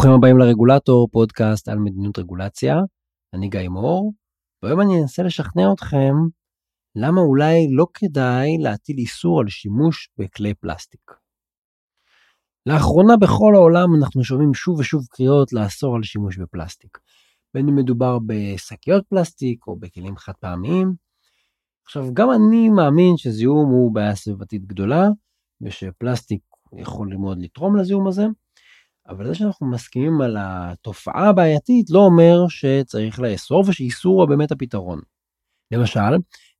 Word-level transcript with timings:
ברוכים 0.00 0.18
הבאים 0.18 0.38
לרגולטור, 0.38 1.08
פודקאסט 1.12 1.68
על 1.68 1.78
מדיניות 1.78 2.18
רגולציה. 2.18 2.76
אני 3.34 3.48
גיא 3.48 3.68
מור, 3.68 4.12
והיום 4.62 4.80
אני 4.80 5.02
אנסה 5.02 5.22
לשכנע 5.22 5.72
אתכם 5.72 6.14
למה 6.96 7.20
אולי 7.20 7.68
לא 7.70 7.86
כדאי 7.94 8.58
להטיל 8.58 8.98
איסור 8.98 9.40
על 9.40 9.48
שימוש 9.48 10.10
בכלי 10.18 10.54
פלסטיק. 10.54 11.00
לאחרונה 12.66 13.16
בכל 13.16 13.54
העולם 13.54 13.88
אנחנו 13.98 14.24
שומעים 14.24 14.54
שוב 14.54 14.78
ושוב 14.78 15.06
קריאות 15.10 15.52
לאסור 15.52 15.96
על 15.96 16.02
שימוש 16.02 16.38
בפלסטיק. 16.38 16.98
בין 17.54 17.68
אם 17.68 17.76
מדובר 17.76 18.18
בשקיות 18.26 19.04
פלסטיק 19.08 19.66
או 19.66 19.76
בכלים 19.76 20.16
חד 20.16 20.32
פעמיים. 20.40 20.94
עכשיו 21.84 22.14
גם 22.14 22.28
אני 22.30 22.68
מאמין 22.68 23.16
שזיהום 23.16 23.70
הוא 23.70 23.94
בעיה 23.94 24.14
סביבתית 24.14 24.66
גדולה 24.66 25.08
ושפלסטיק 25.60 26.42
יכול 26.76 27.16
מאוד 27.16 27.38
לתרום 27.40 27.76
לזיהום 27.76 28.06
הזה. 28.06 28.26
אבל 29.10 29.26
זה 29.26 29.34
שאנחנו 29.34 29.70
מסכימים 29.70 30.20
על 30.20 30.36
התופעה 30.40 31.28
הבעייתית 31.28 31.90
לא 31.90 31.98
אומר 31.98 32.48
שצריך 32.48 33.20
לאסור 33.20 33.64
ושאיסור 33.66 34.20
הוא 34.20 34.28
באמת 34.28 34.52
הפתרון. 34.52 35.00
למשל, 35.70 36.00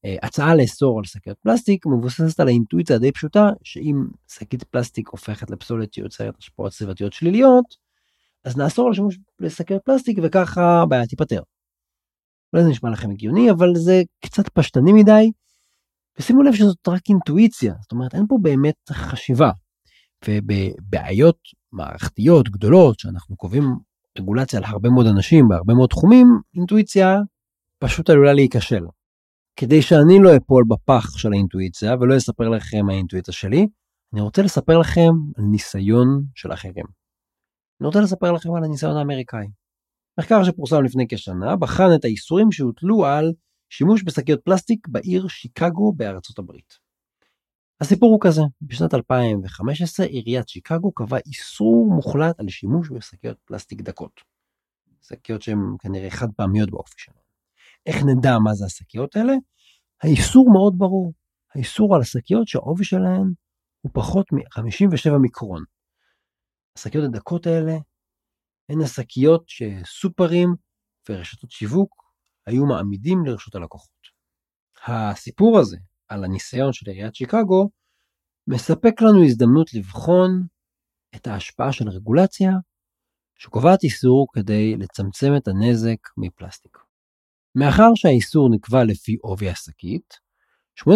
אה, 0.04 0.16
הצעה 0.23 0.54
לאסור 0.54 0.98
על 0.98 1.04
שקיות 1.04 1.38
פלסטיק 1.38 1.86
מבוססת 1.86 2.40
על 2.40 2.48
האינטואיציה 2.48 2.96
הדי 2.96 3.12
פשוטה 3.12 3.48
שאם 3.62 4.04
שקית 4.28 4.64
פלסטיק 4.64 5.09
הופכת 5.09 5.50
לפסולת 5.50 5.92
שיוצרת 5.92 6.34
השפעות 6.38 6.73
סביבתיות 6.73 7.12
שליליות, 7.12 7.64
אז 8.45 8.56
נאסור 8.56 8.87
על 8.87 8.95
שימוש 8.95 9.18
בשקיות 9.40 9.82
פלסטיק 9.84 10.18
וככה 10.23 10.82
הבעיה 10.82 11.06
תיפתר. 11.06 11.42
אולי 12.52 12.64
זה 12.64 12.70
נשמע 12.70 12.90
לכם 12.90 13.10
הגיוני 13.10 13.51
אבל 13.51 13.74
זה 13.74 14.02
קצת 14.24 14.48
פשטני 14.48 14.92
מדי. 14.92 15.30
ושימו 16.18 16.42
לב 16.42 16.54
שזאת 16.54 16.88
רק 16.88 17.02
אינטואיציה, 17.09 17.74
זאת 17.82 17.92
אומרת 17.92 18.14
אין 18.14 18.26
פה 18.28 18.37
באמת 18.42 18.90
חשיבה. 18.90 19.51
ובבעיות 20.29 21.38
מערכתיות 21.73 22.49
גדולות 22.49 22.99
שאנחנו 22.99 23.37
קובעים 23.37 23.65
רגולציה 24.18 24.59
על 24.59 24.65
הרבה 24.65 24.88
מאוד 24.90 25.07
אנשים 25.07 25.49
בהרבה 25.49 25.74
מאוד 25.74 25.88
תחומים, 25.88 26.26
אינטואיציה 26.57 27.16
פשוט 27.79 28.10
עלולה 28.10 28.32
להיכשל. 28.32 28.85
כדי 29.57 29.82
שאני 29.82 30.18
לא 30.23 30.37
אפול 30.37 30.65
בפח 30.68 31.16
של 31.16 31.32
האינטואיציה 31.32 31.95
ולא 32.01 32.16
אספר 32.16 32.48
לכם 32.48 32.88
האינטואיציה 32.91 33.35
שלי, 33.35 33.66
אני 34.13 34.21
רוצה 34.21 34.43
לספר 34.43 34.79
לכם 34.79 35.10
על 35.37 35.45
ניסיון 35.45 36.07
של 36.35 36.52
אחרים. 36.52 36.85
אני 37.80 37.87
רוצה 37.87 38.01
לספר 38.01 38.32
לכם 38.32 38.54
על 38.54 38.65
הניסיון 38.65 38.96
האמריקאי. 38.96 39.46
מחקר 40.21 40.45
שפורסם 40.45 40.82
לפני 40.82 41.07
כשנה 41.09 41.57
בחן 41.57 41.88
את 41.95 42.04
האיסורים 42.04 42.52
שהוטלו 42.52 43.07
על 43.07 43.32
שימוש 43.73 44.02
בשקיות 44.04 44.41
פלסטיק 44.45 44.88
בעיר 44.88 45.29
שיקגו 45.29 45.93
בארצות 45.93 46.38
הברית. 46.38 46.90
הסיפור 47.80 48.10
הוא 48.10 48.20
כזה, 48.23 48.42
בשנת 48.62 48.95
2015 48.95 50.06
עיריית 50.06 50.48
שיקגו 50.48 50.92
קבעה 50.92 51.20
איסור 51.26 51.90
מוחלט 51.95 52.40
על 52.40 52.48
שימוש 52.48 52.90
בשקיות 52.90 53.38
פלסטיק 53.45 53.80
דקות. 53.80 54.20
שקיות 55.02 55.42
שהן 55.42 55.59
כנראה 55.78 56.10
חד 56.10 56.28
פעמיות 56.36 56.70
באופי 56.70 56.95
שלנו. 56.98 57.18
איך 57.86 57.96
נדע 57.96 58.38
מה 58.45 58.54
זה 58.54 58.64
השקיות 58.64 59.16
האלה? 59.16 59.32
האיסור 60.02 60.52
מאוד 60.52 60.74
ברור. 60.78 61.12
האיסור 61.54 61.95
על 61.95 62.01
השקיות 62.01 62.48
שהעובי 62.48 62.84
שלהן 62.84 63.32
הוא 63.80 63.90
פחות 63.95 64.32
מ-57 64.32 65.19
מיקרון. 65.20 65.64
השקיות 66.76 67.04
הדקות 67.04 67.47
האלה 67.47 67.72
הן 68.69 68.81
השקיות 68.81 69.44
שסופרים 69.47 70.48
ורשתות 71.08 71.50
שיווק 71.50 71.94
היו 72.47 72.66
מעמידים 72.66 73.25
לרשות 73.26 73.54
הלקוחות. 73.54 74.00
הסיפור 74.86 75.58
הזה 75.58 75.76
על 76.11 76.25
הניסיון 76.25 76.72
של 76.72 76.91
עיריית 76.91 77.15
שיקגו, 77.15 77.71
מספק 78.47 79.03
לנו 79.03 79.25
הזדמנות 79.25 79.75
לבחון 79.75 80.47
את 81.16 81.27
ההשפעה 81.27 81.72
של 81.72 81.89
רגולציה 81.89 82.50
שקובעת 83.39 83.83
איסור 83.84 84.27
כדי 84.33 84.77
לצמצם 84.77 85.33
את 85.37 85.49
הנזק 85.49 85.97
מפלסטיק. 86.16 86.78
מאחר 87.54 87.91
שהאיסור 87.94 88.49
נקבע 88.54 88.84
לפי 88.84 89.16
עובי 89.22 89.50
השקית, 89.50 90.15
82% 90.81 90.87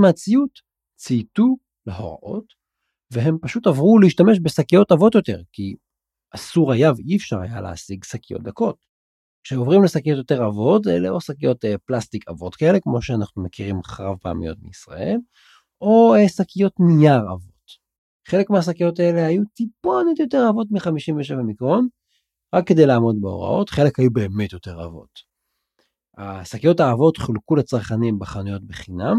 מהציות 0.00 0.60
צייתו 0.96 1.56
להוראות 1.86 2.44
והם 3.10 3.38
פשוט 3.42 3.66
עברו 3.66 3.98
להשתמש 3.98 4.38
בשקיות 4.42 4.92
עבות 4.92 5.14
יותר 5.14 5.42
כי 5.52 5.74
אסור 6.34 6.72
היה 6.72 6.92
ואי 6.96 7.16
אפשר 7.16 7.40
היה 7.40 7.60
להשיג 7.60 8.04
שקיות 8.04 8.42
דקות. 8.42 8.93
כשעוברים 9.44 9.84
לשקיות 9.84 10.18
יותר 10.18 10.42
עבות, 10.42 10.86
אלה 10.86 11.08
או 11.08 11.20
שקיות 11.20 11.64
אה, 11.64 11.78
פלסטיק 11.78 12.28
עבות 12.28 12.54
כאלה, 12.54 12.80
כמו 12.80 13.02
שאנחנו 13.02 13.42
מכירים 13.42 13.82
חרב 13.82 14.16
פעמיות 14.16 14.58
מישראל, 14.62 15.18
או 15.80 16.14
אה, 16.14 16.28
שקיות 16.28 16.72
נייר 16.80 17.20
עבות. 17.30 17.54
חלק 18.28 18.50
מהשקיות 18.50 18.98
האלה 18.98 19.26
היו 19.26 19.42
טיפונת 19.54 20.18
יותר 20.18 20.46
עבות 20.48 20.66
מ-57 20.70 21.34
מיקרון, 21.46 21.88
רק 22.54 22.66
כדי 22.66 22.86
לעמוד 22.86 23.16
בהוראות, 23.20 23.70
חלק 23.70 23.98
היו 23.98 24.10
באמת 24.10 24.52
יותר 24.52 24.80
עבות. 24.80 25.34
השקיות 26.18 26.80
העבות 26.80 27.16
חולקו 27.16 27.56
לצרכנים 27.56 28.18
בחנויות 28.18 28.62
בחינם, 28.62 29.16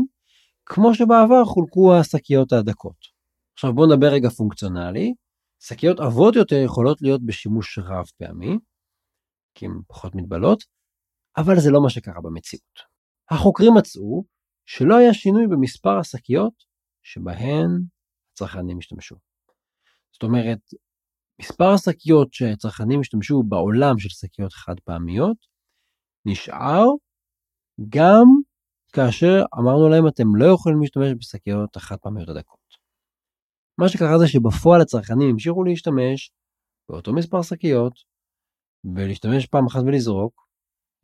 כמו 0.65 0.95
שבעבר 0.95 1.45
חולקו 1.45 1.95
השקיות 1.95 2.53
הדקות. 2.53 3.15
עכשיו 3.53 3.73
בואו 3.73 3.87
נדבר 3.87 4.07
רגע 4.07 4.29
פונקציונלי. 4.29 5.13
שקיות 5.59 5.99
עבות 5.99 6.35
יותר 6.35 6.55
יכולות 6.55 7.01
להיות 7.01 7.25
בשימוש 7.25 7.79
רב 7.79 8.05
פעמי, 8.17 8.57
כי 9.55 9.65
הם 9.65 9.81
פחות 9.87 10.15
מתבלות, 10.15 10.63
אבל 11.37 11.59
זה 11.59 11.71
לא 11.71 11.83
מה 11.83 11.89
שקרה 11.89 12.21
במציאות. 12.23 12.79
החוקרים 13.31 13.71
מצאו 13.77 14.23
שלא 14.65 14.97
היה 14.97 15.13
שינוי 15.13 15.47
במספר 15.47 15.99
השקיות 15.99 16.53
שבהן 17.03 17.69
הצרכנים 18.31 18.77
השתמשו. 18.77 19.15
זאת 20.13 20.23
אומרת, 20.23 20.59
מספר 21.41 21.73
השקיות 21.73 22.33
שצרכנים 22.33 22.99
השתמשו 22.99 23.43
בעולם 23.43 23.99
של 23.99 24.09
שקיות 24.09 24.53
חד 24.53 24.75
פעמיות 24.79 25.37
נשאר 26.25 26.85
גם 27.89 28.25
כאשר 28.93 29.43
אמרנו 29.59 29.89
להם 29.89 30.07
אתם 30.07 30.35
לא 30.35 30.45
יכולים 30.53 30.81
להשתמש 30.81 31.13
בשקיות 31.19 31.75
החד 31.75 31.95
פעמיות 31.97 32.29
הדקות. 32.29 32.65
מה 33.77 33.89
שקרה 33.89 34.19
זה 34.19 34.27
שבפועל 34.27 34.81
הצרכנים 34.81 35.29
המשיכו 35.29 35.63
להשתמש 35.63 36.31
באותו 36.89 37.13
מספר 37.13 37.41
שקיות 37.41 37.93
ולהשתמש 38.95 39.45
פעם 39.45 39.65
אחת 39.65 39.81
ולזרוק, 39.85 40.45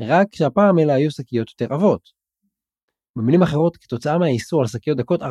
רק 0.02 0.36
שהפעם 0.36 0.80
אלה 0.80 0.94
היו 0.94 1.12
שקיות 1.12 1.50
יותר 1.50 1.74
עבות. 1.74 2.10
במילים 3.16 3.42
אחרות, 3.42 3.78
כתוצאה 3.78 4.18
מהאיסור 4.18 4.62
על 4.62 4.68
שקיות 4.68 4.98
דקות, 4.98 5.22
40% 5.22 5.26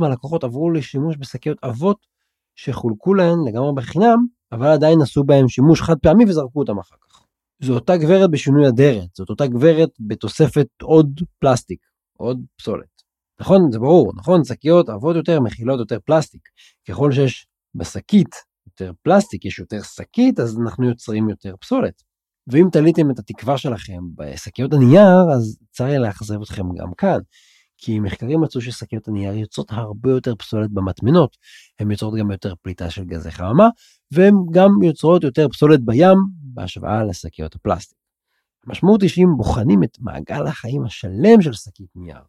מהלקוחות 0.00 0.44
עברו 0.44 0.70
לשימוש 0.70 1.16
בשקיות 1.18 1.58
עבות 1.62 2.06
שחולקו 2.54 3.14
להן 3.14 3.38
לגמרי 3.48 3.72
בחינם, 3.76 4.16
אבל 4.52 4.66
עדיין 4.66 5.00
עשו 5.02 5.24
בהם 5.24 5.48
שימוש 5.48 5.80
חד 5.80 5.98
פעמי 6.02 6.24
וזרקו 6.28 6.60
אותם 6.60 6.78
אחר 6.78 6.96
כך. 7.00 7.22
זו 7.62 7.74
אותה 7.74 7.96
גברת 7.96 8.30
בשינוי 8.30 8.68
אדרת, 8.68 9.08
זאת 9.14 9.30
אותה 9.30 9.46
גברת 9.46 9.90
בתוספת 10.00 10.66
עוד 10.82 11.20
פלסטיק, 11.38 11.80
עוד 12.18 12.40
פסולת. 12.56 13.02
נכון, 13.40 13.60
זה 13.72 13.78
ברור, 13.78 14.12
נכון, 14.16 14.44
שקיות 14.44 14.88
עבות 14.88 15.16
יותר 15.16 15.40
מכילות 15.40 15.78
יותר 15.78 15.98
פלסטיק. 16.04 16.48
ככל 16.88 17.12
שיש 17.12 17.46
בשקית 17.74 18.34
יותר 18.66 18.92
פלסטיק, 19.02 19.44
יש 19.44 19.58
יותר 19.58 19.82
שקית, 19.82 20.40
אז 20.40 20.58
אנחנו 20.60 20.88
יוצרים 20.88 21.28
יותר 21.28 21.54
פסולת. 21.60 22.02
ואם 22.46 22.68
תליתם 22.72 23.10
את 23.10 23.18
התקווה 23.18 23.58
שלכם 23.58 23.98
בשקיות 24.14 24.72
הנייר, 24.72 25.30
אז 25.34 25.58
צריך 25.70 26.00
לאכזב 26.00 26.42
אתכם 26.42 26.62
גם 26.62 26.94
כאן. 26.98 27.18
כי 27.78 28.00
מחקרים 28.00 28.40
מצאו 28.40 28.60
ששקיות 28.60 29.08
הנייר 29.08 29.34
יוצרות 29.34 29.66
הרבה 29.70 30.10
יותר 30.10 30.34
פסולת 30.34 30.70
במטמנות, 30.70 31.36
הן 31.80 31.90
יוצרות 31.90 32.14
גם 32.18 32.30
יותר 32.30 32.54
פליטה 32.62 32.90
של 32.90 33.04
גזי 33.04 33.30
חממה, 33.30 33.68
והן 34.10 34.34
גם 34.50 34.70
יוצרות 34.82 35.24
יותר 35.24 35.48
פסולת 35.48 35.84
בים 35.84 36.16
בהשוואה 36.40 37.04
לשקיות 37.04 37.54
הפלסטיק. 37.54 37.98
המשמעות 38.66 39.02
היא 39.02 39.10
שאם 39.10 39.28
בוחנים 39.36 39.84
את 39.84 39.98
מעגל 40.00 40.46
החיים 40.46 40.84
השלם 40.84 41.40
של 41.40 41.52
שקית 41.52 41.90
נייר, 41.96 42.22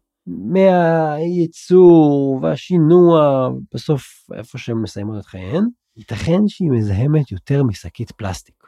מהייצור 0.52 2.38
והשינוע, 2.42 3.48
בסוף 3.74 4.02
איפה 4.34 4.58
שהן 4.58 4.76
מסיימות 4.76 5.18
את 5.20 5.26
חייהן, 5.26 5.64
ייתכן 5.98 6.48
שהיא 6.48 6.70
מזהמת 6.70 7.32
יותר 7.32 7.62
משקית 7.62 8.12
פלסטיק. 8.12 8.64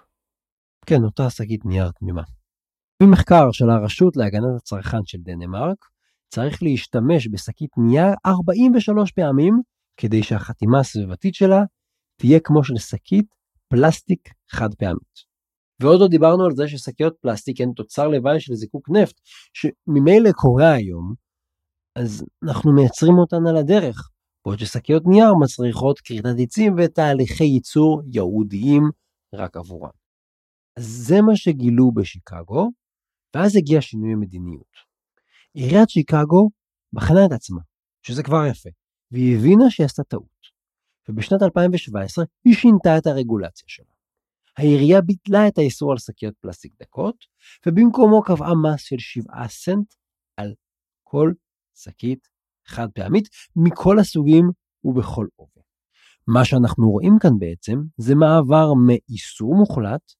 כן, 0.87 1.05
אותה 1.05 1.31
שקית 1.31 1.65
נייר 1.65 1.91
תמימה. 1.91 2.23
במחקר 3.03 3.53
של 3.53 3.71
הרשות 3.71 4.17
להגנת 4.17 4.56
הצרכן 4.56 5.05
של 5.05 5.19
דנמרק, 5.19 5.87
צריך 6.29 6.62
להשתמש 6.62 7.29
בשקית 7.32 7.71
נייר 7.77 8.15
43 8.27 9.12
פעמים 9.12 9.61
כדי 9.97 10.23
שהחתימה 10.23 10.81
הסביבתית 10.81 11.35
שלה 11.35 11.62
תהיה 12.17 12.41
כמו 12.41 12.65
של 12.65 12.77
שקית 12.77 13.27
פלסטיק 13.69 14.29
חד 14.50 14.75
פעמית. 14.75 15.31
ועוד 15.81 16.00
לא 16.00 16.09
דיברנו 16.09 16.44
על 16.44 16.55
זה 16.56 16.69
ששקיות 16.69 17.17
פלסטיק 17.21 17.61
הן 17.61 17.73
תוצר 17.77 18.09
לוואי 18.09 18.41
של 18.41 18.55
זיקוק 18.55 18.88
נפט, 18.91 19.21
שממילא 19.53 20.32
קורה 20.32 20.73
היום, 20.73 21.15
אז 21.97 22.25
אנחנו 22.44 22.73
מייצרים 22.73 23.19
אותן 23.19 23.47
על 23.49 23.56
הדרך, 23.56 24.11
בעוד 24.44 24.58
ששקיות 24.58 25.02
נייר 25.06 25.34
מצריכות 25.42 26.00
כריתת 26.00 26.37
עצים 26.42 26.75
ותהליכי 26.78 27.44
ייצור 27.44 28.02
ייעודיים 28.12 28.82
רק 29.34 29.56
עבורם. 29.56 29.90
אז 30.76 30.84
זה 30.84 31.22
מה 31.26 31.37
שגילו 31.37 31.92
בשיקגו, 31.92 32.70
ואז 33.34 33.56
הגיע 33.56 33.81
שינוי 33.81 34.12
המדיניות. 34.12 34.75
עיריית 35.54 35.90
שיקגו 35.90 36.50
בחנה 36.92 37.26
את 37.26 37.32
עצמה, 37.32 37.60
שזה 38.02 38.22
כבר 38.22 38.46
יפה, 38.50 38.69
והיא 39.10 39.37
הבינה 39.37 39.70
שהיא 39.70 39.84
עשתה 39.84 40.04
טעות. 40.04 40.40
ובשנת 41.08 41.43
2017 41.43 42.25
היא 42.44 42.54
שינתה 42.54 42.98
את 42.98 43.06
הרגולציה 43.06 43.64
שלה. 43.69 43.93
העירייה 44.56 45.00
ביטלה 45.00 45.48
את 45.48 45.58
האיסור 45.58 45.93
על 45.93 45.98
שקיות 45.98 46.34
פלסטיק 46.40 46.72
דקות, 46.82 47.16
ובמקומו 47.66 48.22
קבעה 48.22 48.52
מס 48.54 48.82
של 48.82 48.98
7 48.98 49.48
סנט 49.48 49.94
על 50.36 50.54
כל 51.02 51.32
שקית 51.75 52.28
חד 52.70 52.88
פעמית 52.94 53.28
מכל 53.56 53.99
הסוגים 53.99 54.50
ובכל 54.84 55.26
עובר. 55.37 55.61
מה 56.26 56.44
שאנחנו 56.44 56.90
רואים 56.90 57.19
כאן 57.20 57.38
בעצם 57.38 57.78
זה 57.96 58.14
מעבר 58.14 58.75
מאיסור 58.87 59.55
מוחלט 59.55 60.12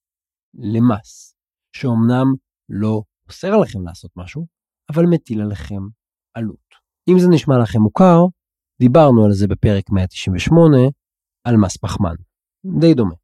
למס, 0.55 1.37
שאומנם 1.73 2.27
לא 2.69 3.03
אוסר 3.29 3.55
עליכם 3.55 3.87
לעשות 3.87 4.11
משהו, 4.17 4.47
אבל 4.91 5.05
מטיל 5.07 5.41
עליכם 5.41 5.83
עלות. 6.35 6.71
אם 7.09 7.19
זה 7.19 7.29
נשמע 7.29 7.59
לכם 7.63 7.81
מוכר, 7.81 8.19
דיברנו 8.81 9.25
על 9.25 9.33
זה 9.33 9.47
בפרק 9.49 9.91
198 9.91 10.77
על 11.45 11.57
מס 11.57 11.77
פחמן. 11.77 12.15
די 12.81 12.95
דומה. 12.95 13.15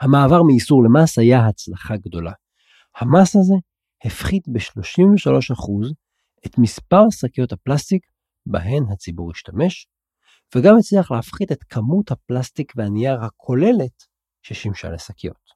המעבר 0.00 0.42
מאיסור 0.42 0.84
למס 0.84 1.18
היה 1.18 1.46
הצלחה 1.46 1.96
גדולה. 1.96 2.32
המס 2.96 3.36
הזה 3.36 3.54
הפחית 4.04 4.48
ב-33% 4.48 5.94
את 6.46 6.58
מספר 6.58 7.02
שקיות 7.10 7.52
הפלסטיק 7.52 8.06
בהן 8.46 8.84
הציבור 8.92 9.30
השתמש, 9.30 9.86
וגם 10.54 10.74
הצליח 10.78 11.10
להפחית 11.10 11.52
את 11.52 11.64
כמות 11.64 12.10
הפלסטיק 12.10 12.72
והנייר 12.76 13.24
הכוללת 13.24 14.04
ששימשה 14.42 14.90
לשקיות. 14.90 15.50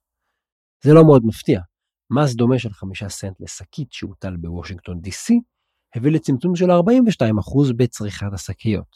זה 0.84 0.92
לא 0.94 1.04
מאוד 1.04 1.22
מפתיע, 1.24 1.60
מס 2.10 2.34
דומה 2.34 2.58
של 2.58 2.72
5 2.72 3.04
סנט 3.04 3.40
לשקית 3.40 3.92
שהוטל 3.92 4.36
בוושינגטון 4.36 5.00
DC, 5.04 5.34
הביא 5.94 6.10
לצמצום 6.10 6.56
של 6.56 6.70
42% 6.70 7.72
בצריכת 7.76 8.26
השקיות. 8.32 8.94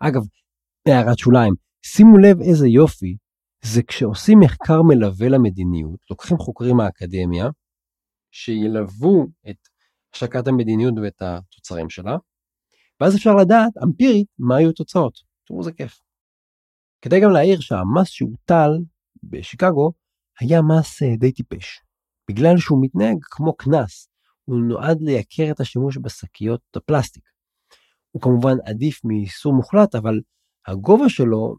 אגב, 0.00 0.22
הערת 0.88 1.18
שוליים, 1.18 1.54
שימו 1.86 2.18
לב 2.18 2.40
איזה 2.40 2.68
יופי 2.68 3.16
זה 3.64 3.82
כשעושים 3.82 4.38
מחקר 4.40 4.82
מלווה 4.82 5.28
למדיניות, 5.28 6.00
לוקחים 6.10 6.38
חוקרים 6.38 6.76
מהאקדמיה, 6.76 7.46
שילוו 8.30 9.26
את 9.50 9.56
השקת 10.14 10.48
המדיניות 10.48 10.94
ואת 11.02 11.22
התוצרים 11.22 11.90
שלה, 11.90 12.16
ואז 13.04 13.16
אפשר 13.16 13.34
לדעת 13.34 13.72
אמפירית 13.84 14.26
מה 14.38 14.56
היו 14.56 14.70
התוצאות. 14.70 15.12
תראו 15.46 15.60
איזה 15.60 15.72
כיף. 15.72 16.00
כדי 17.02 17.20
גם 17.20 17.30
להעיר 17.30 17.60
שהמס 17.60 18.08
שהוטל 18.08 18.70
בשיקגו 19.22 19.92
היה 20.40 20.60
מס 20.62 21.02
אה, 21.02 21.16
די 21.16 21.32
טיפש. 21.32 21.80
בגלל 22.30 22.58
שהוא 22.58 22.78
מתנהג 22.84 23.16
כמו 23.22 23.56
קנס, 23.56 24.08
הוא 24.44 24.56
נועד 24.68 25.00
לייקר 25.00 25.50
את 25.50 25.60
השימוש 25.60 25.98
בשקיות 26.02 26.60
הפלסטיק. 26.76 27.24
הוא 28.10 28.22
כמובן 28.22 28.56
עדיף 28.66 29.04
מאיסור 29.04 29.52
מוחלט, 29.52 29.94
אבל 29.94 30.20
הגובה 30.66 31.08
שלו, 31.08 31.56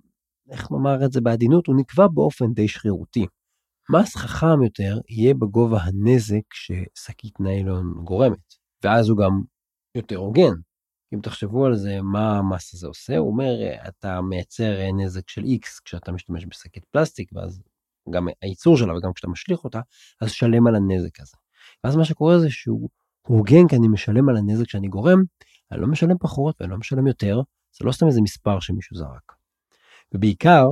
איך 0.50 0.72
נאמר 0.72 1.06
את 1.06 1.12
זה 1.12 1.22
בעדינות, 1.22 1.68
הוא 1.68 1.76
נקבע 1.80 2.08
באופן 2.08 2.54
די 2.54 2.68
שרירותי. 2.68 3.26
מס 3.90 4.16
חכם 4.16 4.64
יותר 4.64 5.00
יהיה 5.10 5.34
בגובה 5.34 5.78
הנזק 5.82 6.54
ששקית 6.54 7.40
ניילון 7.40 7.94
גורמת, 8.04 8.54
ואז 8.84 9.10
הוא 9.10 9.18
גם 9.18 9.42
יותר 9.96 10.18
הוגן. 10.18 10.56
אם 11.16 11.20
תחשבו 11.22 11.66
על 11.66 11.76
זה, 11.76 12.02
מה 12.02 12.38
המס 12.38 12.74
הזה 12.74 12.88
עושה? 12.88 13.18
הוא 13.18 13.28
אומר, 13.28 13.54
אתה 13.88 14.22
מייצר 14.22 14.92
נזק 14.94 15.30
של 15.30 15.42
X 15.42 15.82
כשאתה 15.86 16.12
משתמש 16.12 16.46
בשקית 16.46 16.86
פלסטיק, 16.86 17.30
ואז 17.34 17.62
גם 18.10 18.28
הייצור 18.42 18.78
שלה 18.78 18.98
וגם 18.98 19.14
כשאתה 19.14 19.28
משליך 19.28 19.64
אותה, 19.64 19.80
אז 20.22 20.32
שלם 20.32 20.68
על 20.68 20.76
הנזק 20.76 21.20
הזה. 21.20 21.38
ואז 21.84 21.96
מה 21.96 22.06
שקורה 22.06 22.40
זה 22.40 22.50
שהוא 22.50 22.90
הוגן 23.28 23.68
כי 23.68 23.76
אני 23.76 23.88
משלם 23.88 24.30
על 24.30 24.38
הנזק 24.38 24.70
שאני 24.70 24.88
גורם, 24.88 25.20
אני 25.72 25.82
לא 25.82 25.88
משלם 25.88 26.18
פחות 26.20 26.56
ואני 26.60 26.72
לא 26.72 26.78
משלם 26.78 27.08
יותר, 27.08 27.42
זה 27.80 27.86
לא 27.86 27.92
סתם 27.92 28.08
איזה 28.08 28.22
מספר 28.22 28.60
שמישהו 28.60 28.96
זרק. 28.98 29.32
ובעיקר, 30.14 30.68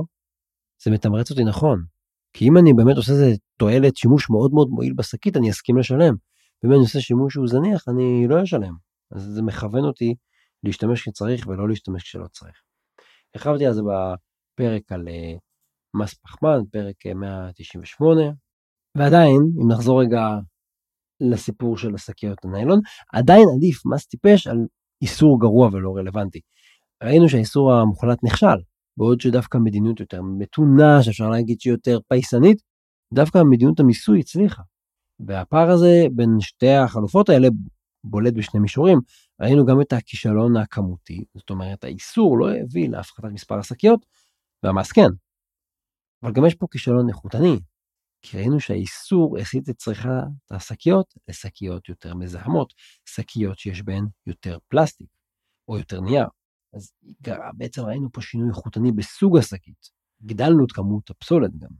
זה 0.82 0.90
מתמרץ 0.90 1.30
אותי 1.30 1.44
נכון. 1.44 1.84
כי 2.32 2.48
אם 2.48 2.58
אני 2.58 2.72
באמת 2.72 2.96
עושה 2.96 3.12
איזה 3.12 3.32
תועלת 3.56 3.96
שימוש 3.96 4.30
מאוד 4.30 4.52
מאוד 4.54 4.68
מועיל 4.68 4.92
בשקית, 4.92 5.36
אני 5.36 5.50
אסכים 5.50 5.78
לשלם. 5.78 6.14
ואם 6.62 6.72
אני 6.72 6.80
עושה 6.80 7.00
שימוש 7.00 7.32
שהוא 7.32 7.48
זניח, 7.48 7.84
אני 7.88 8.28
לא 8.28 8.42
אשלם. 8.42 8.74
אז 9.10 9.22
זה 9.22 9.42
מכוון 9.42 9.84
אותי 9.84 10.14
להשתמש 10.64 11.00
כשצריך 11.00 11.46
ולא 11.46 11.68
להשתמש 11.68 12.02
כשלא 12.02 12.26
צריך. 12.26 12.62
הרחבתי 13.34 13.66
על 13.66 13.72
זה 13.72 13.80
בפרק 13.82 14.92
על 14.92 15.08
uh, 15.08 15.38
מס 15.94 16.14
פחמן, 16.14 16.58
פרק 16.72 17.06
198, 17.16 18.22
אה, 18.22 18.28
ועדיין, 18.98 19.40
אם 19.62 19.72
נחזור 19.72 20.02
רגע 20.02 20.20
לסיפור 21.20 21.76
של 21.76 21.94
השקיות 21.94 22.44
הניילון, 22.44 22.80
עדיין 23.12 23.44
עדיף 23.56 23.86
מס 23.86 24.06
טיפש 24.06 24.46
על 24.46 24.56
איסור 25.02 25.40
גרוע 25.40 25.68
ולא 25.72 25.96
רלוונטי. 25.96 26.40
ראינו 27.02 27.28
שהאיסור 27.28 27.72
המוחלט 27.72 28.18
נכשל, 28.24 28.56
בעוד 28.96 29.20
שדווקא 29.20 29.58
מדיניות 29.58 30.00
יותר 30.00 30.22
מתונה, 30.22 31.02
שאפשר 31.02 31.28
להגיד 31.28 31.60
שהיא 31.60 31.72
יותר 31.72 31.98
פייסנית, 32.08 32.62
דווקא 33.14 33.38
מדיניות 33.50 33.80
המיסוי 33.80 34.20
הצליחה. 34.20 34.62
והפער 35.26 35.70
הזה 35.70 36.04
בין 36.12 36.30
שתי 36.40 36.70
החלופות 36.70 37.28
האלה 37.28 37.48
בולט 38.04 38.34
בשני 38.34 38.60
מישורים. 38.60 38.98
ראינו 39.40 39.66
גם 39.66 39.80
את 39.80 39.92
הכישלון 39.92 40.56
הכמותי, 40.56 41.24
זאת 41.34 41.50
אומרת 41.50 41.84
האיסור 41.84 42.38
לא 42.38 42.46
הביא 42.54 42.88
להפחתת 42.88 43.28
מספר 43.32 43.58
השקיות, 43.58 44.06
והמס 44.62 44.92
כן. 44.92 45.08
אבל 46.22 46.32
גם 46.32 46.46
יש 46.46 46.54
פה 46.54 46.66
כישלון 46.70 47.08
איכותני, 47.08 47.58
כי 48.22 48.36
ראינו 48.36 48.60
שהאיסור 48.60 49.38
הסיט 49.38 49.70
את 49.70 49.76
צריכת 49.76 50.08
השקיות 50.50 51.14
לשקיות 51.28 51.88
יותר 51.88 52.14
מזהמות, 52.14 52.72
שקיות 53.04 53.58
שיש 53.58 53.82
בהן 53.82 54.06
יותר 54.26 54.58
פלסטיק 54.68 55.08
או 55.68 55.78
יותר 55.78 56.00
נייר. 56.00 56.26
אז 56.74 56.92
בעצם 57.54 57.82
ראינו 57.82 58.12
פה 58.12 58.20
שינוי 58.20 58.48
איכותני 58.48 58.92
בסוג 58.92 59.38
השקית, 59.38 59.90
הגדלנו 60.24 60.64
את 60.64 60.72
כמות 60.72 61.10
הפסולת 61.10 61.56
גם. 61.58 61.70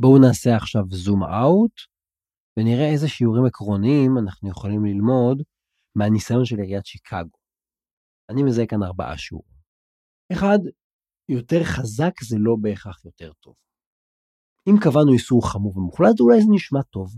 בואו 0.00 0.18
נעשה 0.18 0.56
עכשיו 0.56 0.82
זום 0.90 1.24
אאוט 1.24 1.72
ונראה 2.56 2.92
איזה 2.92 3.08
שיעורים 3.08 3.44
עקרוניים 3.46 4.18
אנחנו 4.18 4.50
יכולים 4.50 4.84
ללמוד 4.84 5.42
מהניסיון 5.94 6.44
של 6.44 6.56
עיריית 6.56 6.86
שיקגו. 6.86 7.38
אני 8.30 8.42
מזהה 8.42 8.66
כאן 8.66 8.82
ארבעה 8.82 9.18
שיעורים. 9.18 9.56
אחד, 10.32 10.58
יותר 11.28 11.64
חזק 11.64 12.14
זה 12.22 12.36
לא 12.38 12.56
בהכרח 12.62 13.04
יותר 13.04 13.32
טוב. 13.32 13.54
אם 14.68 14.74
קבענו 14.82 15.12
איסור 15.12 15.52
חמור 15.52 15.78
ומוחלט, 15.78 16.20
אולי 16.20 16.40
זה 16.40 16.46
נשמע 16.54 16.82
טוב. 16.82 17.08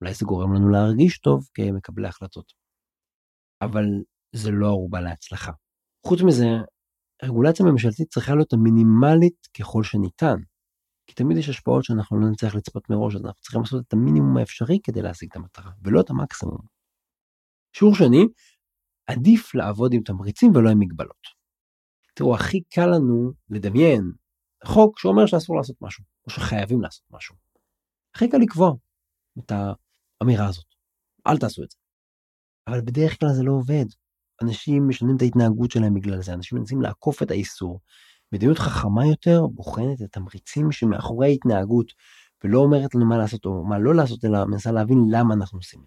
אולי 0.00 0.14
זה 0.14 0.24
גורם 0.26 0.54
לנו 0.54 0.68
להרגיש 0.68 1.18
טוב 1.18 1.48
כמקבלי 1.54 2.08
החלטות. 2.08 2.52
אבל 3.62 3.84
זה 4.34 4.50
לא 4.50 4.66
ערובה 4.66 5.00
להצלחה. 5.00 5.52
חוץ 6.06 6.20
מזה, 6.26 6.44
רגולציה 7.24 7.66
ממשלתית 7.66 8.08
צריכה 8.08 8.34
להיות 8.34 8.52
המינימלית 8.52 9.48
ככל 9.58 9.82
שניתן. 9.82 10.36
כי 11.12 11.16
תמיד 11.16 11.36
יש 11.36 11.48
השפעות 11.48 11.84
שאנחנו 11.84 12.20
לא 12.20 12.30
נצטרך 12.30 12.54
לצפות 12.54 12.90
מראש, 12.90 13.14
אז 13.14 13.24
אנחנו 13.24 13.40
צריכים 13.40 13.60
לעשות 13.60 13.84
את 13.88 13.92
המינימום 13.92 14.36
האפשרי 14.36 14.78
כדי 14.82 15.02
להשיג 15.02 15.28
את 15.30 15.36
המטרה, 15.36 15.70
ולא 15.82 16.00
את 16.00 16.10
המקסימום. 16.10 16.58
שיעור 17.76 17.94
שני, 17.94 18.24
עדיף 19.06 19.54
לעבוד 19.54 19.92
עם 19.94 20.02
תמריצים 20.02 20.56
ולא 20.56 20.70
עם 20.70 20.78
מגבלות. 20.78 21.26
תראו, 22.14 22.34
הכי 22.34 22.60
קל 22.62 22.86
לנו 22.86 23.32
לדמיין 23.50 24.12
חוק 24.64 24.98
שאומר 24.98 25.26
שאסור 25.26 25.56
לעשות 25.56 25.76
משהו, 25.80 26.04
או 26.24 26.30
שחייבים 26.30 26.82
לעשות 26.82 27.04
משהו. 27.10 27.36
הכי 28.14 28.30
קל 28.30 28.38
לקבוע 28.38 28.72
את 29.38 29.52
האמירה 30.20 30.48
הזאת. 30.48 30.66
אל 31.26 31.38
תעשו 31.38 31.62
את 31.62 31.70
זה. 31.70 31.76
אבל 32.66 32.80
בדרך 32.80 33.20
כלל 33.20 33.28
זה 33.36 33.42
לא 33.42 33.52
עובד. 33.52 33.84
אנשים 34.42 34.88
משנים 34.88 35.16
את 35.16 35.22
ההתנהגות 35.22 35.70
שלהם 35.70 35.94
בגלל 35.94 36.22
זה, 36.22 36.32
אנשים 36.32 36.58
מנסים 36.58 36.82
לעקוף 36.82 37.22
את 37.22 37.30
האיסור. 37.30 37.80
מדיניות 38.32 38.58
חכמה 38.58 39.06
יותר 39.06 39.46
בוחנת 39.46 40.02
את 40.02 40.04
התמריצים 40.04 40.72
שמאחורי 40.72 41.26
ההתנהגות, 41.26 41.92
ולא 42.44 42.58
אומרת 42.58 42.94
לנו 42.94 43.06
מה 43.06 43.18
לעשות 43.18 43.44
או 43.44 43.64
מה 43.64 43.78
לא 43.78 43.94
לעשות, 43.94 44.24
אלא 44.24 44.44
מנסה 44.44 44.72
להבין 44.72 44.98
למה 45.10 45.34
אנחנו 45.34 45.58
עושים. 45.58 45.80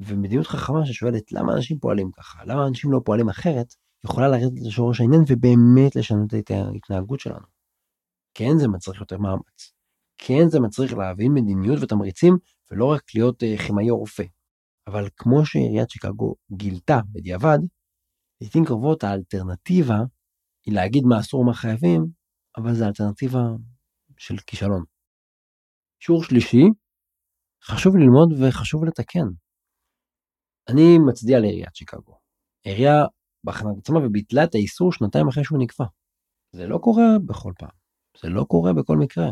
ומדיניות 0.00 0.46
חכמה 0.46 0.86
ששואלת 0.86 1.32
למה 1.32 1.52
אנשים 1.52 1.78
פועלים 1.78 2.10
ככה, 2.12 2.44
למה 2.44 2.66
אנשים 2.66 2.92
לא 2.92 3.00
פועלים 3.04 3.28
אחרת, 3.28 3.74
יכולה 4.04 4.28
לרדת 4.28 4.60
לשורש 4.66 5.00
העניין 5.00 5.20
ובאמת 5.28 5.96
לשנות 5.96 6.34
את 6.34 6.50
ההתנהגות 6.50 7.20
שלנו. 7.20 7.46
כן 8.34 8.58
זה 8.58 8.68
מצריך 8.68 9.00
יותר 9.00 9.18
מאמץ. 9.18 9.72
כן 10.18 10.48
זה 10.48 10.60
מצריך 10.60 10.92
להבין 10.92 11.32
מדיניות 11.32 11.82
ותמריצים 11.82 12.36
ולא 12.70 12.84
רק 12.84 13.02
להיות 13.14 13.42
uh, 13.42 13.62
כימאי 13.62 13.90
או 13.90 13.98
רופא. 13.98 14.24
אבל 14.86 15.08
כמו 15.16 15.46
שעיריית 15.46 15.90
שיקגו 15.90 16.34
גילתה 16.52 17.00
בדיעבד, 17.12 17.58
לעיתים 18.40 18.64
קרובות 18.64 19.04
האלטרנטיבה 19.04 19.98
היא 20.68 20.74
להגיד 20.74 21.02
מה 21.04 21.20
אסור 21.20 21.40
ומה 21.40 21.54
חייבים, 21.54 22.06
אבל 22.56 22.74
זו 22.74 22.84
אלטרנטיבה 22.86 23.38
של 24.18 24.34
כישלון. 24.46 24.84
שיעור 26.00 26.24
שלישי, 26.24 26.64
חשוב 27.64 27.96
ללמוד 27.96 28.28
וחשוב 28.40 28.84
לתקן. 28.84 29.28
אני 30.68 30.98
מצדיע 31.08 31.40
לעיריית 31.40 31.74
שיקגו. 31.74 32.18
העירייה 32.64 33.04
בחנה 33.44 33.68
את 33.72 33.78
עצמה 33.78 33.98
וביטלה 33.98 34.44
את 34.44 34.54
האיסור 34.54 34.92
שנתיים 34.92 35.28
אחרי 35.28 35.44
שהוא 35.44 35.58
נקבע. 35.62 35.86
זה 36.52 36.66
לא 36.66 36.78
קורה 36.78 37.08
בכל 37.26 37.52
פעם, 37.58 37.76
זה 38.22 38.28
לא 38.28 38.44
קורה 38.44 38.72
בכל 38.72 38.96
מקרה. 38.96 39.30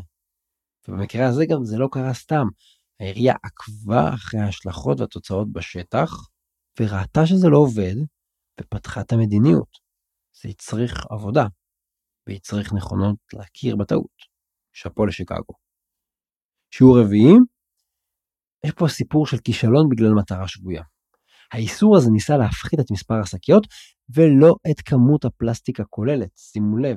ובמקרה 0.89 1.29
הזה 1.29 1.45
גם 1.51 1.65
זה 1.65 1.79
לא 1.79 1.89
קרה 1.93 2.15
סתם. 2.15 2.47
העירייה 3.01 3.35
עקבה 3.43 4.15
אחרי 4.15 4.41
ההשלכות 4.41 5.01
והתוצאות 5.01 5.53
בשטח, 5.53 6.11
וראתה 6.81 7.27
שזה 7.27 7.49
לא 7.49 7.59
עובד, 7.59 7.97
ופתחה 8.61 9.01
את 9.01 9.13
המדיניות. 9.13 9.86
זה 10.43 10.49
יצריך 10.49 11.07
עבודה, 11.11 11.47
ויצריך 12.27 12.73
נכונות 12.73 13.17
להכיר 13.33 13.77
בטעות. 13.77 14.37
שאפו 14.77 15.07
לשיקגו. 15.07 15.55
שיעור 16.71 17.01
רביעי, 17.01 17.37
יש 18.65 18.73
פה 18.73 18.89
סיפור 18.89 19.27
של 19.27 19.37
כישלון 19.45 19.89
בגלל 19.91 20.15
מטרה 20.15 20.49
שגויה. 20.49 20.83
האיסור 21.53 21.97
הזה 21.97 22.11
ניסה 22.11 22.37
להפחית 22.37 22.81
את 22.81 22.91
מספר 22.91 23.21
השקיות 23.23 23.67
ולא 24.15 24.55
את 24.71 24.81
כמות 24.81 25.25
הפלסטיק 25.25 25.81
הכוללת, 25.81 26.37
שימו 26.37 26.77
לב. 26.77 26.97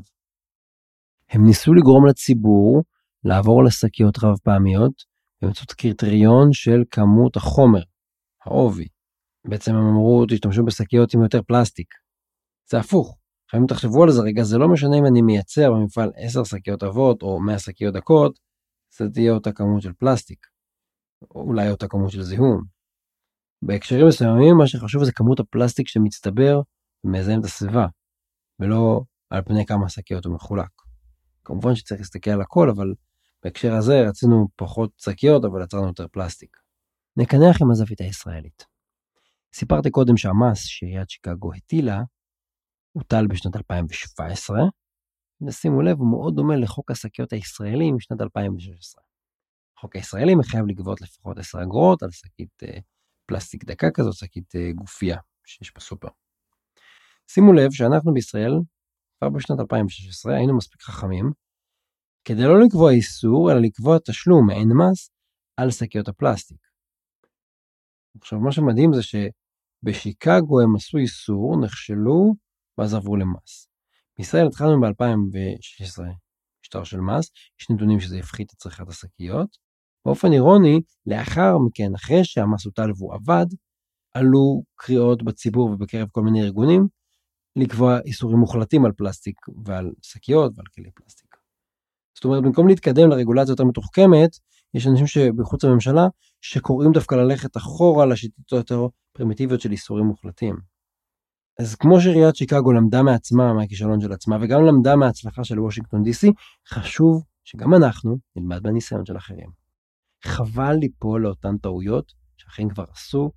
הם 1.29 1.45
ניסו 1.45 1.73
לגרום 1.73 2.07
לציבור 2.07 2.83
לעבור 3.23 3.63
לשקיות 3.63 4.17
רב 4.23 4.37
פעמיות 4.43 5.03
באמצעות 5.41 5.71
קריטריון 5.71 6.53
של 6.53 6.83
כמות 6.91 7.35
החומר, 7.35 7.81
העובי. 8.45 8.87
בעצם 9.47 9.71
הם 9.75 9.87
אמרו 9.87 10.25
תשתמשו 10.29 10.65
בשקיות 10.65 11.13
עם 11.13 11.23
יותר 11.23 11.41
פלסטיק. 11.41 11.87
זה 12.69 12.79
הפוך. 12.79 13.18
אם 13.57 13.65
תחשבו 13.67 14.03
על 14.03 14.11
זה 14.11 14.21
רגע 14.21 14.43
זה 14.43 14.57
לא 14.57 14.67
משנה 14.67 14.97
אם 14.97 15.05
אני 15.05 15.21
מייצר 15.21 15.71
במפעל 15.71 16.11
10 16.15 16.43
שקיות 16.43 16.83
עבות 16.83 17.21
או 17.21 17.39
100 17.39 17.59
שקיות 17.59 17.93
דקות, 17.93 18.39
זה 18.97 19.05
תהיה 19.13 19.31
אותה 19.31 19.51
כמות 19.51 19.81
של 19.81 19.93
פלסטיק. 19.93 20.47
או 21.35 21.41
אולי 21.41 21.71
אותה 21.71 21.87
כמות 21.87 22.11
של 22.11 22.23
זיהום. 22.23 22.63
בהקשרים 23.61 24.07
מסוימים 24.07 24.57
מה 24.57 24.67
שחשוב 24.67 25.03
זה 25.03 25.11
כמות 25.11 25.39
הפלסטיק 25.39 25.87
שמצטבר 25.87 26.61
ומזהם 27.03 27.39
את 27.39 27.45
הסביבה, 27.45 27.85
ולא 28.59 29.01
על 29.29 29.41
פני 29.41 29.65
כמה 29.65 29.89
שקיות 29.89 30.25
הוא 30.25 30.35
מחולק. 30.35 30.71
כמובן 31.43 31.75
שצריך 31.75 32.01
להסתכל 32.01 32.31
על 32.31 32.41
הכל, 32.41 32.69
אבל 32.69 32.93
בהקשר 33.43 33.73
הזה 33.73 34.01
רצינו 34.09 34.47
פחות 34.55 34.91
שקיות, 34.97 35.45
אבל 35.45 35.63
יצרנו 35.63 35.87
יותר 35.87 36.07
פלסטיק. 36.07 36.57
נקנח 37.17 37.61
עם 37.61 37.71
הזווית 37.71 38.01
הישראלית. 38.01 38.65
סיפרתי 39.53 39.89
קודם 39.89 40.17
שהמס 40.17 40.63
שעיריית 40.63 41.09
שיקגו 41.09 41.53
הטילה, 41.53 42.01
הוטל 42.91 43.27
בשנת 43.27 43.55
2017, 43.55 44.57
ושימו 45.47 45.81
לב, 45.81 45.97
הוא 45.97 46.11
מאוד 46.11 46.35
דומה 46.35 46.55
לחוק 46.55 46.91
השקיות 46.91 47.33
הישראלי 47.33 47.91
משנת 47.91 48.21
2016. 48.21 49.03
החוק 49.77 49.95
הישראלי 49.95 50.35
מחייב 50.35 50.65
לגבות 50.67 51.01
לפחות 51.01 51.37
10 51.37 51.63
אגורות 51.63 52.03
על 52.03 52.11
שקית 52.11 52.63
אה, 52.63 52.79
פלסטיק 53.25 53.63
דקה 53.63 53.87
כזאת, 53.93 54.13
שקית 54.13 54.55
אה, 54.55 54.71
גופייה 54.75 55.17
שיש 55.45 55.73
בסופר. 55.75 56.07
שימו 57.31 57.53
לב 57.53 57.71
שאנחנו 57.71 58.13
בישראל, 58.13 58.53
כבר 59.19 59.29
בשנת 59.29 59.59
2016, 59.59 60.35
היינו 60.35 60.57
מספיק 60.57 60.81
חכמים, 60.81 61.31
כדי 62.25 62.43
לא 62.43 62.61
לקבוע 62.61 62.91
איסור, 62.91 63.51
אלא 63.51 63.59
לקבוע 63.59 63.97
תשלום 64.05 64.47
מעין 64.47 64.69
מס 64.73 65.09
על 65.57 65.71
שקיות 65.71 66.07
הפלסטיק. 66.07 66.57
עכשיו, 68.21 68.39
מה 68.39 68.51
שמדהים 68.51 68.93
זה 68.93 69.01
שבשיקגו 69.03 70.61
הם 70.61 70.75
עשו 70.75 70.97
איסור, 70.97 71.61
נכשלו, 71.65 72.33
ואז 72.79 72.93
עברו 72.93 73.15
למס. 73.15 73.67
בישראל 74.17 74.47
התחלנו 74.47 74.81
ב-2016 74.81 76.03
משטר 76.63 76.83
של 76.83 76.99
מס, 76.99 77.31
יש 77.61 77.69
נתונים 77.69 77.99
שזה 77.99 78.17
יפחית 78.17 78.53
את 78.53 78.57
צריכת 78.57 78.89
השקיות. 78.89 79.57
באופן 80.05 80.33
אירוני, 80.33 80.81
לאחר 81.05 81.57
מכן, 81.57 81.95
אחרי 81.95 82.23
שהמס 82.23 82.65
הוטל 82.65 82.91
והוא 82.97 83.13
עבד, 83.13 83.45
עלו 84.13 84.63
קריאות 84.75 85.23
בציבור 85.23 85.69
ובקרב 85.69 86.07
כל 86.11 86.21
מיני 86.21 86.41
ארגונים 86.41 86.87
לקבוע 87.55 87.99
איסורים 87.99 88.37
מוחלטים 88.37 88.85
על 88.85 88.91
פלסטיק 88.91 89.35
ועל 89.65 89.91
שקיות 90.01 90.51
ועל 90.55 90.65
כלי 90.75 90.91
פלסטיק. 90.95 91.35
זאת 92.15 92.25
אומרת, 92.25 92.43
במקום 92.43 92.67
להתקדם 92.67 93.09
לרגולציה 93.09 93.51
יותר 93.51 93.63
מתוחכמת, 93.63 94.29
יש 94.73 94.87
אנשים 94.87 95.07
שבחוץ 95.07 95.63
לממשלה 95.63 96.07
שקוראים 96.41 96.91
דווקא 96.91 97.15
ללכת 97.15 97.57
אחורה 97.57 98.05
לשיטות 98.05 98.51
יותר 98.51 98.87
פרימיטיביות 99.13 99.61
של 99.61 99.71
איסורים 99.71 100.05
מוחלטים. 100.05 100.78
אז 101.59 101.75
כמו 101.75 102.01
שעיריית 102.01 102.35
שיקגו 102.35 102.71
למדה 102.71 103.03
מעצמה 103.03 103.53
מהכישלון 103.53 104.01
של 104.01 104.11
עצמה 104.11 104.37
וגם 104.41 104.65
למדה 104.65 104.95
מההצלחה 104.95 105.43
של 105.43 105.59
וושינגטון 105.59 106.03
די.סי, 106.03 106.31
חשוב 106.67 107.23
שגם 107.43 107.73
אנחנו 107.73 108.17
נלמד 108.35 108.63
מהניסיון 108.63 109.05
של 109.05 109.17
אחרים. 109.17 109.49
חבל 110.23 110.73
ליפול 110.73 111.21
לאותן 111.23 111.57
טעויות 111.57 112.13
שאחרים 112.37 112.69
כבר 112.69 112.85
עשו 112.91 113.31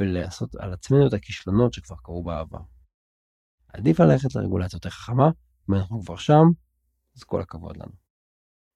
ולעשות 0.00 0.54
על 0.54 0.72
עצמנו 0.72 1.06
את 1.06 1.12
הכישלונות 1.12 1.72
שכבר 1.72 1.96
קרו 2.02 2.22
בעבר. 2.22 2.58
עדיף 3.68 4.00
ללכת 4.00 4.34
לרגולציה 4.34 4.76
יותר 4.76 4.90
חכמה, 4.90 5.30
אם 5.70 5.74
אנחנו 5.74 6.00
כבר 6.00 6.16
שם, 6.16 6.44
אז 7.16 7.22
כל 7.22 7.40
הכבוד 7.40 7.76
לנו. 7.76 7.92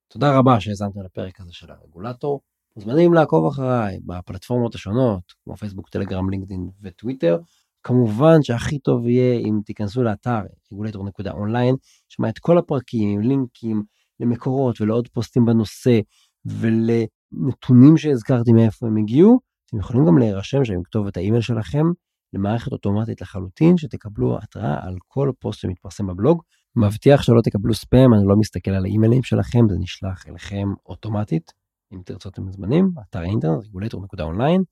תודה 0.09 0.38
רבה 0.38 0.61
שהאזנתם 0.61 1.00
לפרק 1.00 1.40
הזה 1.40 1.52
של 1.52 1.71
הרגולטור. 1.71 2.40
מוזמנים 2.76 3.14
לעקוב 3.14 3.47
אחריי 3.47 3.99
בפלטפורמות 4.07 4.75
השונות, 4.75 5.23
כמו 5.45 5.57
פייסבוק, 5.57 5.88
טלגרם, 5.88 6.30
לינקדאין 6.30 6.71
וטוויטר. 6.83 7.38
כמובן 7.82 8.42
שהכי 8.42 8.78
טוב 8.78 9.06
יהיה 9.06 9.38
אם 9.38 9.61
תיכנסו 9.64 10.02
לאתר 10.02 10.40
רגולטור.אונליין, 10.73 11.75
שמע 12.08 12.28
את 12.28 12.38
כל 12.38 12.58
הפרקים, 12.58 13.20
לינקים 13.20 13.82
למקורות 14.20 14.80
ולעוד 14.80 15.08
פוסטים 15.08 15.44
בנושא 15.44 16.00
ולנתונים 16.44 17.97
שהזכרתי 17.97 18.52
מאיפה 18.52 18.87
הם 18.87 18.97
הגיעו. 18.97 19.38
אתם 19.66 19.78
יכולים 19.78 20.06
גם 20.06 20.18
להירשם 20.18 20.64
שם 20.64 20.73
עם 20.73 20.82
כתובת 20.82 21.16
האימייל 21.16 21.42
שלכם 21.42 21.87
למערכת 22.32 22.73
אוטומטית 22.73 23.20
לחלוטין 23.20 23.76
שתקבלו 23.76 24.38
התראה 24.38 24.87
על 24.87 24.97
כל 25.08 25.30
פוסט 25.38 25.61
שמתפרסם 25.61 26.06
בבלוג. 26.06 26.42
מבטיח 26.76 27.23
שלא 27.23 27.40
תקבלו 27.44 27.75
ספאם, 27.75 28.14
אני 28.14 28.23
לא 28.26 28.37
מסתכל 28.37 28.70
על 28.70 28.85
האימיילים 28.85 29.23
שלכם, 29.23 29.68
זה 29.70 29.76
נשלח 29.78 30.25
אליכם 30.28 30.68
אוטומטית. 30.87 31.52
אם 31.92 32.00
תרצו 32.04 32.28
אתם 32.28 32.42
מוזמנים, 32.42 32.90
אתר 33.00 33.18
האינטרנט 33.18 33.64
רגולטור.אונליין. 33.64 34.62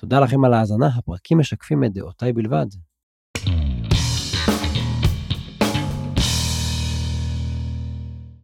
תודה 0.00 0.20
לכם 0.20 0.44
על 0.44 0.54
ההאזנה, 0.54 0.86
הפרקים 0.86 1.38
משקפים 1.38 1.84
את 1.84 1.92
דעותיי 1.92 2.32
בלבד. 2.32 2.66